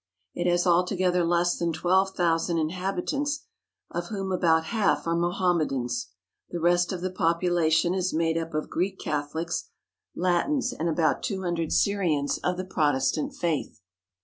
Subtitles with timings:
[0.33, 3.41] It has altogether less than twelve thousand inhabitants
[3.91, 6.07] of whom about half are Mohammedans.
[6.49, 9.69] The rest of the population is made up of Greek Catholics,
[10.15, 13.79] Latins, and about two hun dred Syrians of the Protestant faith.